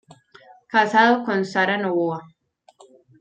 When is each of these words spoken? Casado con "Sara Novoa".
Casado 0.73 1.13
con 1.25 1.39
"Sara 1.51 1.77
Novoa". 1.83 2.19